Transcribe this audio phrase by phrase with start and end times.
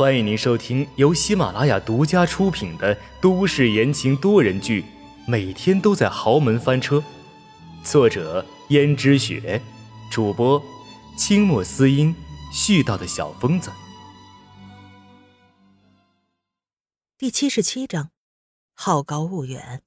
[0.00, 4.80] 欢迎您收听由喜马拉雅独家出品的都市言情多人剧
[5.26, 6.96] 《每天都在豪门翻车》，
[7.84, 9.60] 作者：胭脂雪，
[10.10, 10.58] 主播：
[11.18, 12.16] 清墨思音，
[12.50, 13.70] 絮叨的小疯子。
[17.18, 18.08] 第七十七章，
[18.72, 19.82] 好高骛远。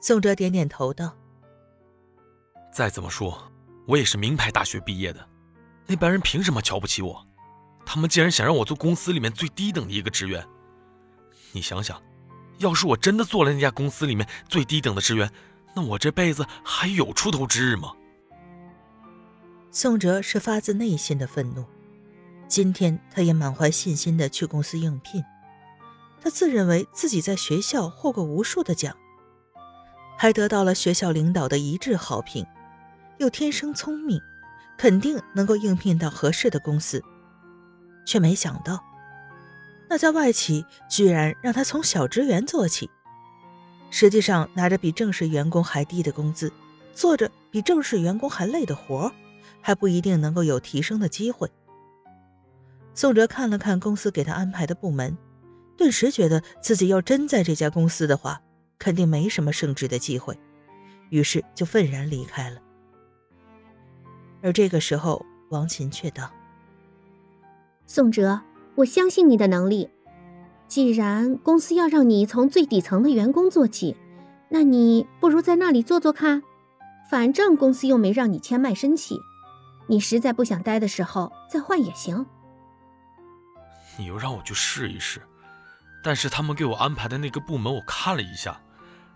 [0.00, 1.14] 宋哲点点头道
[2.72, 3.52] ：“再怎么说，
[3.86, 5.28] 我也是名牌大学毕业的，
[5.86, 7.22] 那帮人凭什么瞧不起我？”
[7.90, 10.46] 他们竟然想让我做公司里面最低等的一个职员。
[11.52, 11.98] 你想想，
[12.58, 15.32] 要是我真的做了那家公司里面最低等的职员，
[15.74, 17.94] 那我这辈子还有出头之日吗？
[19.70, 21.64] 宋哲是发自内心的愤怒。
[22.46, 25.24] 今天他也满怀信心的去公司应聘。
[26.20, 28.94] 他自认为自己在学校获过无数的奖，
[30.18, 32.44] 还得到了学校领导的一致好评，
[33.16, 34.20] 又天生聪明，
[34.76, 37.02] 肯定能够应聘到合适的公司。
[38.08, 38.82] 却没想到，
[39.86, 42.88] 那家外企居然让他从小职员做起，
[43.90, 46.50] 实际上拿着比正式员工还低的工资，
[46.94, 49.12] 做着比正式员工还累的活儿
[49.60, 51.50] 还不一定能够有提升的机会。
[52.94, 55.14] 宋哲看了看公司给他安排的部门，
[55.76, 58.40] 顿时觉得自己要真在这家公司的话，
[58.78, 60.34] 肯定没什么升职的机会，
[61.10, 62.58] 于是就愤然离开了。
[64.40, 66.32] 而这个时候，王琴却道。
[67.90, 68.42] 宋哲，
[68.74, 69.88] 我相信你的能力。
[70.68, 73.96] 既然公司要让你从最底层的员工做起，
[74.50, 76.42] 那你不如在那里做做看。
[77.08, 79.16] 反正公司又没让你签卖身契，
[79.86, 82.26] 你实在不想待的时候再换也行。
[83.96, 85.22] 你又让我去试一试，
[86.04, 88.60] 但是他们给我安排的那个部门，我看了一下，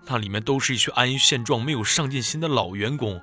[0.06, 3.20] 那里面都是一群安于现状、没有上进心的老员工。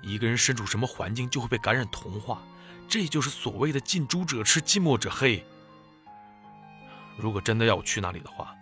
[0.00, 2.42] 一个人身处什么环境，就会被感染同化。
[2.88, 5.44] 这就是所谓的近朱者赤，近墨者黑。
[7.16, 8.54] 如果真的要我去那里的话，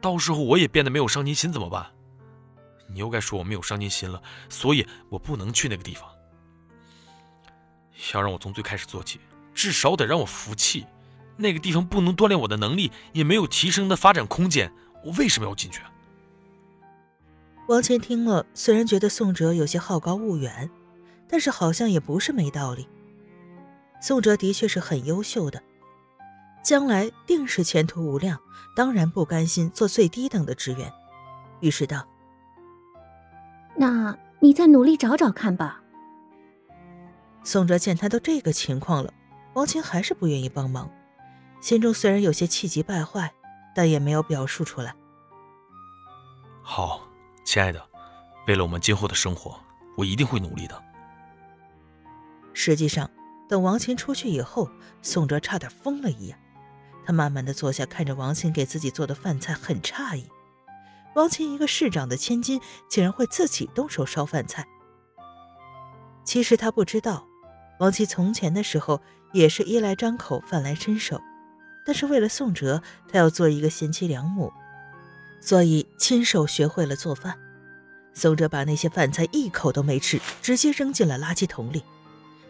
[0.00, 1.86] 到时候我也变得没有上进心怎么办？
[2.88, 6.08] 你又该说我没有上进心了，所以我不能去那个地方。
[8.12, 9.20] 要让我从最开始做起，
[9.54, 10.84] 至少得让我服气。
[11.36, 14.70] 那个地方不能锻炼我的能力，也没有提升的发展空间，
[15.04, 15.80] 我为什么要进去？
[17.68, 20.68] 王谦听了，虽然觉得宋哲有些好高骛远，
[21.28, 22.86] 但是好像也不是没道理。
[24.02, 25.62] 宋哲的确是很优秀的，
[26.60, 28.36] 将来定是前途无量，
[28.74, 30.92] 当然不甘心做最低等的职员，
[31.60, 32.04] 于是道
[33.78, 35.80] ：“那你再努力找找看吧。”
[37.44, 39.14] 宋哲见他都这个情况了，
[39.54, 40.90] 王琴还是不愿意帮忙，
[41.60, 43.32] 心中虽然有些气急败坏，
[43.72, 44.92] 但也没有表述出来。
[46.60, 47.06] 好，
[47.44, 47.80] 亲爱的，
[48.48, 49.56] 为了我们今后的生活，
[49.96, 50.82] 我一定会努力的。
[52.52, 53.08] 实际上。
[53.52, 54.70] 等王琴出去以后，
[55.02, 56.38] 宋哲差点疯了一样。
[57.04, 60.24] 他慢慢的坐下，看着王琴给自己做的饭菜，很诧异。
[61.14, 62.58] 王琴一个市长的千金，
[62.88, 64.66] 竟然会自己动手烧饭菜。
[66.24, 67.26] 其实他不知道，
[67.78, 69.02] 王琴从前的时候
[69.34, 71.20] 也是衣来张口，饭来伸手，
[71.84, 74.50] 但是为了宋哲，他要做一个贤妻良母，
[75.42, 77.38] 所以亲手学会了做饭。
[78.14, 81.84] 宋哲把那些饭菜一口都没吃，直接扔进了垃圾桶里。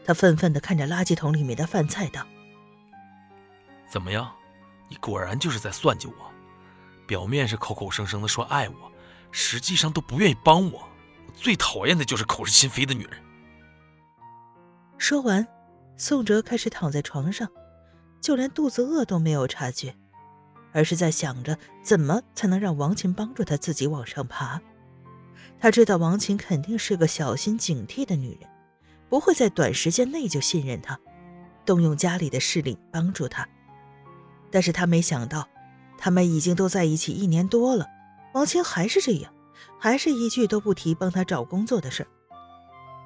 [0.04, 2.26] 他愤愤地看着垃圾桶里面的饭菜，道
[3.88, 4.32] ：“怎么样？
[4.88, 6.14] 你果然就是在算计我。
[7.06, 8.92] 表面是口口声声的说爱我，
[9.30, 10.78] 实际上都不愿意帮我。
[11.26, 13.22] 我最讨厌的就是口是心非的女人。”
[14.98, 15.46] 说完，
[15.96, 17.48] 宋哲开始躺在床上，
[18.20, 19.94] 就连肚子饿都没有察觉，
[20.72, 24.60] 而是在想着怎么才能让王琴帮助他自己往上爬。
[25.58, 28.48] 他知道王琴肯定是个小心警惕的女人。
[29.12, 30.98] 不会在短时间内就信任他，
[31.66, 33.46] 动用家里的势力帮助他。
[34.50, 35.46] 但是他没想到，
[35.98, 37.86] 他们已经都在一起一年多了，
[38.32, 39.30] 王青还是这样，
[39.78, 42.08] 还是一句都不提帮他找工作的事儿。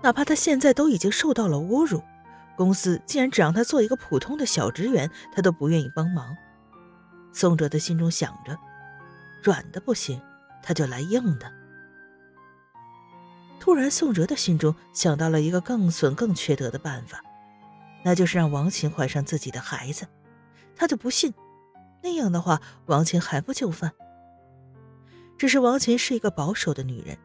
[0.04, 2.00] 哪怕他现在都已经受到了侮辱，
[2.56, 6.36] 公司竟然只让他做一个普通的小职员，他都不愿意帮忙。
[7.32, 8.56] 宋哲的心中想着，
[9.42, 10.22] 软的不行，
[10.62, 11.52] 他就来硬的。
[13.66, 17.20] 突然，宋哲的心中想到了一个更损、更缺德的办法，
[18.04, 20.06] 那就是让王琴怀上自己的孩子。
[20.76, 21.34] 他就不信，
[22.00, 23.90] 那样的话，王琴还不就范？
[25.36, 27.18] 只是王琴是一个保守的女人，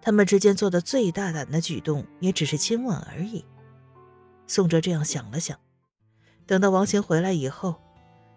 [0.00, 3.44] 他们之间做的最大胆的举动，也只是亲吻而已。
[4.46, 5.58] 宋哲这样想了想，
[6.46, 7.74] 等到王琴回来以后，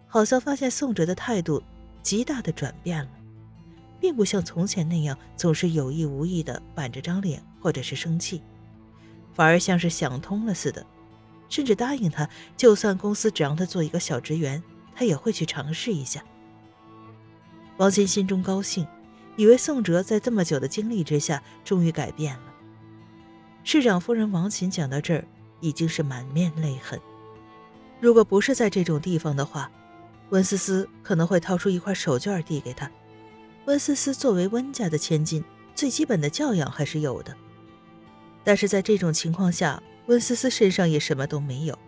[0.08, 1.62] 好像发现宋哲的态度
[2.02, 3.10] 极大的转变了。
[4.00, 8.42] 并不像从前那样总是有意无意的板着张脸或者是生气，
[9.34, 10.84] 反而像是想通了似的，
[11.48, 14.62] 甚至答应他，就算公司只让他做一个小职员，
[14.94, 16.22] 他也会去尝试一下。
[17.76, 18.86] 王琴心中高兴，
[19.36, 22.42] 以为宋哲在这么久的经历之下终于改变了。
[23.64, 25.24] 市长夫人王琴讲到这儿，
[25.60, 27.00] 已经是满面泪痕。
[28.00, 29.70] 如果不是在这种地方的话，
[30.30, 32.90] 温思思可能会掏出一块手绢递给他。
[33.68, 35.44] 温思思作为温家的千金，
[35.74, 37.36] 最基本的教养还是有的。
[38.42, 41.78] 但是在这种情况下，温思思身上也什么都没有，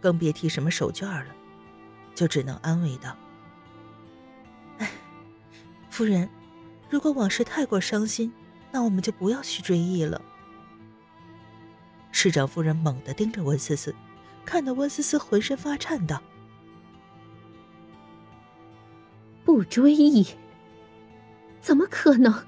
[0.00, 1.34] 更别提什么手绢了，
[2.14, 3.16] 就只能安慰道
[4.78, 4.88] ：“哎，
[5.90, 6.30] 夫人，
[6.88, 8.32] 如果往事太过伤心，
[8.70, 10.22] 那我们就不要去追忆了。”
[12.12, 13.92] 市长夫人猛地盯着温思思，
[14.44, 16.22] 看得温思思浑身发颤，道
[19.44, 20.24] ：“不追忆？
[21.64, 22.44] 怎么可能？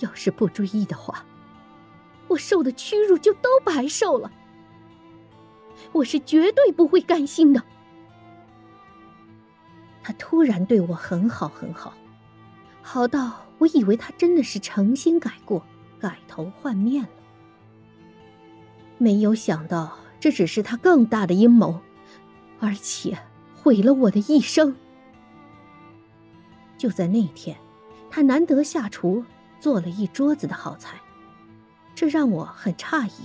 [0.00, 1.26] 要是不追忆的话……”
[2.28, 4.32] 我受的屈辱就都白受了，
[5.92, 7.62] 我是绝对不会甘心的。
[10.02, 11.92] 他突然对我很好很好，
[12.80, 15.62] 好到我以为他真的是诚心改过、
[16.00, 17.10] 改头换面了。
[18.96, 21.82] 没有想到，这只是他更大的阴谋，
[22.60, 23.18] 而且
[23.54, 24.74] 毁了我的一生。
[26.78, 27.54] 就在那天，
[28.14, 29.24] 他难得下厨，
[29.58, 31.00] 做了一桌子的好菜。
[31.94, 33.24] 这让我很诧异。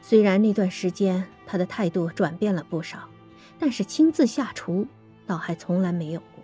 [0.00, 3.06] 虽然那段时间他的态度转变了不少，
[3.58, 4.86] 但是亲自下厨
[5.26, 6.42] 倒还从来没有过。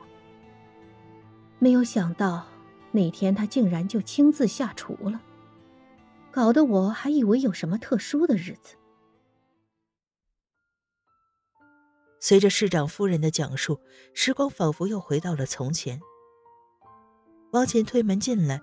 [1.58, 2.46] 没有想到
[2.92, 5.18] 那天他竟然就亲自下厨了，
[6.30, 8.76] 搞得我还以为有什么特殊的日子。
[12.20, 13.80] 随着市长夫人的讲述，
[14.12, 15.98] 时光仿佛又回到了从前。
[17.52, 18.60] 王琴推门进来。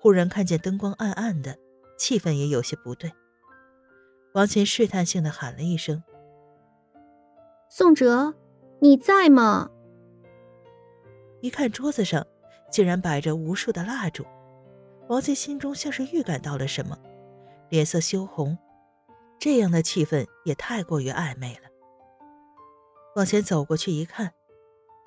[0.00, 1.56] 忽然看见灯光暗暗的，
[1.96, 3.10] 气氛也有些不对。
[4.34, 6.04] 王琴试探性的喊了一声
[7.70, 8.34] ：“宋哲，
[8.82, 9.70] 你在吗？”
[11.40, 12.26] 一看桌子上
[12.70, 14.26] 竟然摆着无数的蜡烛，
[15.08, 16.98] 王琴心中像是预感到了什么，
[17.70, 18.58] 脸色羞红。
[19.38, 21.70] 这样的气氛也太过于暧昧了。
[23.16, 24.34] 往前走过去一看，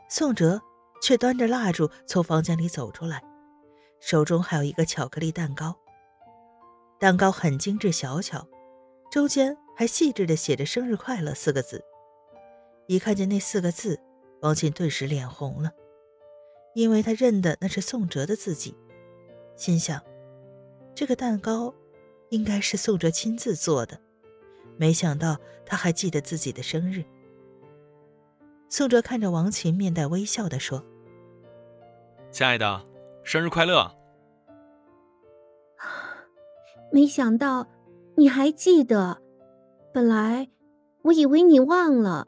[0.09, 0.59] 宋哲
[1.01, 3.23] 却端着蜡烛从房间里走出来。
[3.99, 5.75] 手中还有一个巧克力蛋糕，
[6.99, 8.47] 蛋糕很精致小巧，
[9.11, 11.83] 中间还细致的写着“生日快乐”四个字。
[12.87, 13.99] 一看见那四个字，
[14.41, 15.71] 王琴顿时脸红了，
[16.75, 18.75] 因为他认得那是宋哲的字迹，
[19.55, 20.01] 心想：
[20.93, 21.73] 这个蛋糕
[22.29, 23.99] 应该是宋哲亲自做的。
[24.77, 27.03] 没想到他还记得自己的生日。
[28.69, 30.83] 宋哲看着王琴，面带微笑的说
[32.31, 32.85] ：“亲爱的。”
[33.23, 33.93] 生日快乐！
[36.93, 37.67] 没想到
[38.15, 39.21] 你还记得，
[39.93, 40.49] 本来
[41.01, 42.25] 我以为你忘了。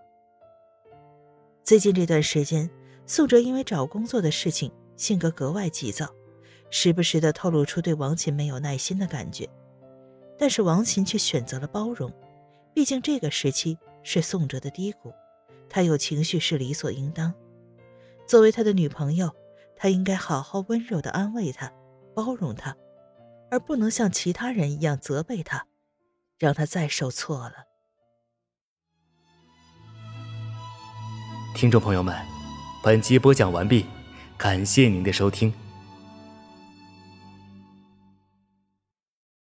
[1.64, 2.70] 最近这段时间，
[3.06, 6.06] 宋哲因为找工作的事情，性格格外急躁，
[6.70, 9.48] 时不时的透露出对王琴没有耐心的感觉。
[10.38, 12.12] 但是王琴却选择了包容，
[12.74, 15.14] 毕竟这个时期是宋哲的低谷，
[15.70, 17.34] 他有情绪是理所应当。
[18.28, 19.34] 作为他的女朋友。
[19.82, 21.72] 他应该好好温柔的安慰他，
[22.14, 22.76] 包容他，
[23.50, 25.68] 而不能像其他人一样责备他，
[26.38, 27.54] 让他再受挫了。
[31.56, 32.14] 听众朋友们，
[32.84, 33.86] 本集播讲完毕，
[34.38, 35.54] 感谢您的收听。